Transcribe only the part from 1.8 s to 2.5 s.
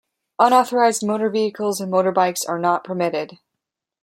motorbikes